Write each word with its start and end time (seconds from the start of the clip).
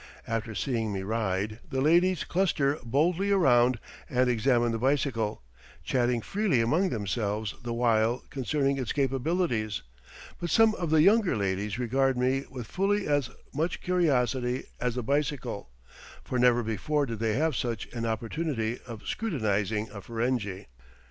After 0.25 0.55
seeing 0.55 0.91
me 0.91 1.03
ride, 1.03 1.59
the 1.69 1.79
ladies 1.79 2.23
cluster 2.23 2.79
boldly 2.83 3.29
around 3.29 3.77
and 4.09 4.27
examine 4.27 4.71
the 4.71 4.79
bicycle, 4.79 5.43
chatting 5.83 6.21
freely 6.21 6.59
among 6.59 6.89
themselves 6.89 7.53
the 7.61 7.75
while 7.75 8.23
concerning 8.31 8.79
its 8.79 8.93
capabilities; 8.93 9.83
but 10.39 10.49
some 10.49 10.73
of 10.73 10.89
the 10.89 11.03
younger 11.03 11.37
ladies 11.37 11.77
regard 11.77 12.17
me 12.17 12.45
with 12.49 12.65
fully 12.65 13.05
as 13.07 13.29
much 13.53 13.79
curiosity 13.79 14.63
as 14.79 14.95
the 14.95 15.03
bicycle, 15.03 15.69
for 16.23 16.39
never 16.39 16.63
before 16.63 17.05
did 17.05 17.19
they 17.19 17.35
have 17.35 17.55
such 17.55 17.85
an 17.93 18.03
opportunity 18.03 18.79
of 18.87 19.05
scrutinizing 19.05 19.87
a 19.93 20.01
Ferenghi. 20.01 20.65